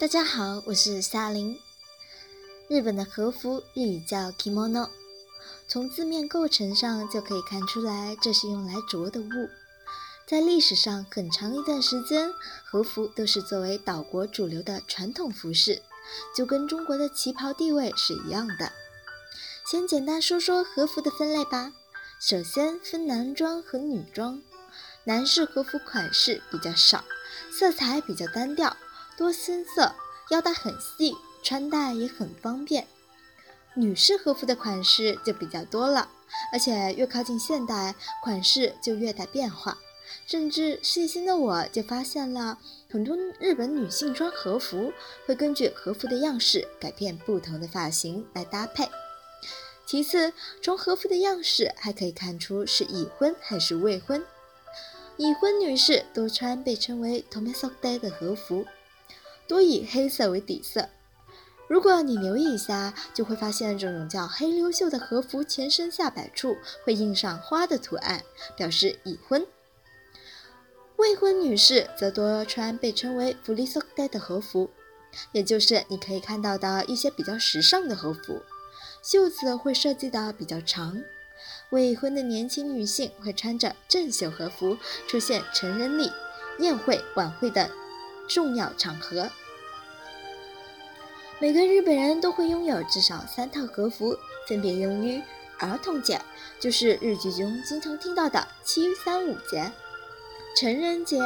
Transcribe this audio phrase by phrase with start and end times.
[0.00, 1.58] 大家好，我是夏琳。
[2.68, 4.88] 日本的和服日语叫 kimono，
[5.66, 9.50] 从字面构成上就可以看出来，这是用来着的物。
[10.24, 12.32] 在历史上很长一段时间，
[12.64, 15.82] 和服都是作为岛国主流的传统服饰，
[16.32, 18.70] 就跟中国的旗袍地位是一样的。
[19.66, 21.72] 先简单说说和服的分类吧。
[22.20, 24.40] 首先分男装和女装，
[25.02, 27.04] 男士和服款式比较少，
[27.50, 28.76] 色彩比较单调。
[29.18, 29.96] 多深色，
[30.30, 32.86] 腰带很细，穿戴也很方便。
[33.74, 36.08] 女士和服的款式就比较多了，
[36.52, 39.76] 而且越靠近现代，款式就越带变化。
[40.28, 44.92] 甚至细心的我就发现了很多日本女性穿和服
[45.26, 48.88] 会根据和服的样式改变不同的发型来搭配。
[49.84, 54.24] 其次，从和服的样式还可以看出是已婚还是未婚。
[55.16, 58.64] 已婚女士多穿被称为 “tomesoke” 的和服。
[59.48, 60.88] 多以黑色为底色。
[61.66, 68.22] 如果你留意一下，就会发现这种叫黑溜袖的和服前身下摆处会印上花的图案，
[68.56, 69.46] 表示已婚。
[70.96, 74.70] 未婚女士则多穿被称为弗利索黛的和服，
[75.32, 78.42] 也就是你可以看到的一些比较时尚的和服，
[79.02, 81.00] 袖子会设计的比较长。
[81.70, 84.76] 未婚的年轻女性会穿着正袖和服
[85.06, 86.10] 出现成人礼、
[86.58, 87.68] 宴会、晚会等。
[88.28, 89.30] 重要场合，
[91.40, 94.16] 每个日本人都会拥有至少三套和服，
[94.46, 95.22] 分别用于
[95.58, 96.20] 儿童节，
[96.60, 99.72] 就是日剧中经常听到的七三五节；
[100.54, 101.18] 成人节，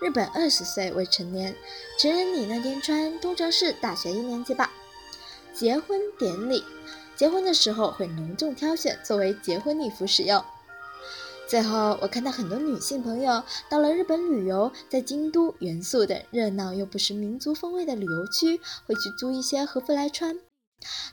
[0.00, 1.56] 日本二十岁未成年，
[1.98, 4.70] 成人礼那天穿通常是大学一年级吧；
[5.54, 6.62] 结婚典礼，
[7.16, 10.44] 结婚的时候会隆重挑选作为结婚礼服使用。
[11.52, 20.34] 最后，我看到很多女性朋友到了日本旅游，在京都、元素等热闹又不失民族风味的旅游区，会去租一些和服来穿。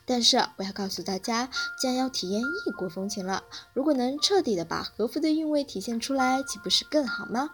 [0.05, 3.43] 但是，我要告诉大家，既然要体验异国风情了，
[3.73, 7.49] 如果能彻底的把和服的韵味体现出来，岂不是更好吗？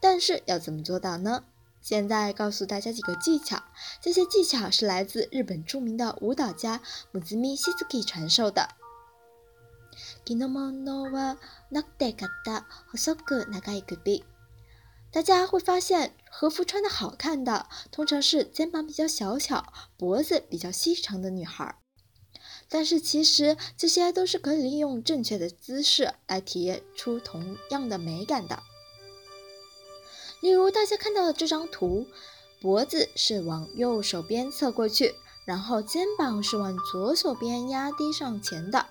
[0.00, 1.44] 但是要怎么做到呢？
[1.80, 3.62] 现在告诉大家几个技巧，
[4.02, 6.80] 这些技巧是来自日本著名的舞蹈家
[7.12, 8.70] 木子咪西斯基传授的。
[15.12, 21.76] 大家会发现，和服穿的好看的，通常是肩膀比较小巧、脖子比较细长的女孩。
[22.68, 28.62] 但是其实这些都是可以利用正确的姿势来体验出同样的美感的。
[30.40, 32.06] 例如大家看到的这张图，
[32.60, 38.86] 脖子是往右手边侧过去，然后肩膀是往左手边压低上前的。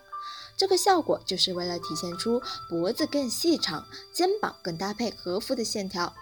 [0.60, 6.14] 这个效果就是为了体现出脖子更细长，肩膀更搭配和服的线条。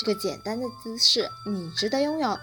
[0.00, 2.36] 这个简单的姿势，你值得拥有。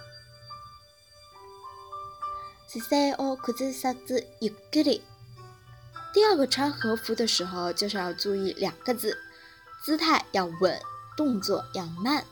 [6.13, 9.17] 第二个穿和服的时候，就是要注意两个字：
[9.83, 10.81] 姿态要稳，
[11.17, 12.23] 动作要慢。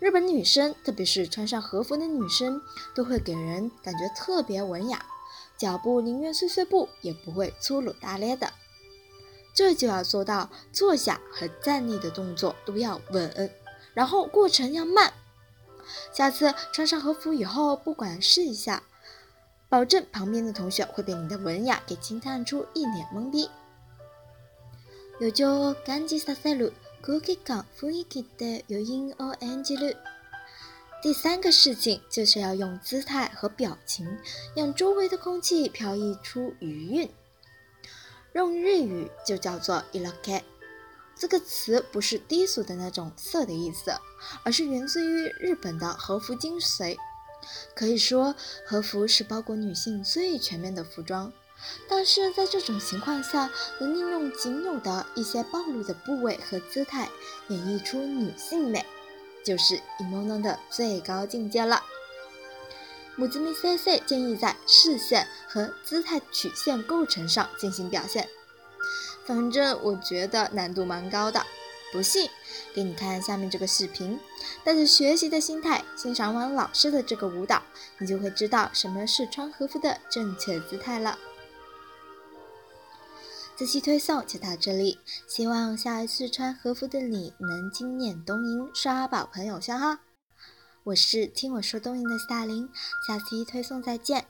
[0.00, 2.60] 日本女生，特别是穿上和服的女生，
[2.92, 5.06] 都会给人感觉特别文雅。
[5.57, 8.51] 脚步宁愿碎碎步，也不会粗鲁大咧的。
[9.53, 13.51] 这就要做到坐下和站立的动作都要稳，
[13.93, 15.13] 然后过程要慢。
[16.13, 18.83] 下次穿上和服以后，不管试一下，
[19.67, 23.49] 保证旁边的同学会被你的文雅给惊叹出一脸懵逼。
[25.19, 26.71] 有就感じさせる
[27.01, 29.97] 空気感、雰囲気で余韻を演じる。
[31.04, 34.08] 第三个事情就是要用姿态和表情，
[34.56, 37.10] 让周围的空气飘溢出余韵。
[38.32, 40.42] 用日语就叫做 i l o k e
[41.14, 43.92] 这个词不是低俗的那种色的意思，
[44.44, 46.96] 而是源自于日本的和服精髓。
[47.74, 48.34] 可以说，
[48.66, 51.30] 和服是包裹女性最全面的服装。
[51.86, 57.10] 但是在这种情况下，能利用仅有的一些暴露的部位和姿态，
[57.48, 58.82] 演绎出女性美。
[59.44, 61.82] 就是伊莫诺的最高境界了。
[63.16, 68.28] 母子咪 C C 建议在视线和姿态曲线构成上进行表现，
[69.24, 71.44] 反正我觉得难度蛮高的。
[71.92, 72.28] 不信，
[72.74, 74.18] 给你看下面这个视频，
[74.64, 77.62] 带着学习的心态欣赏完老师的这个舞蹈，
[77.98, 81.16] 你就会知道什么是穿和服的正确姿态了。
[83.56, 84.98] 这期推送就到这里，
[85.28, 90.00] 希望下一次穿和服的你能惊艳东瀛，刷爆朋友圈哈！
[90.82, 92.68] 我是听我说东瀛的夏琳，
[93.06, 94.26] 下期推送再见。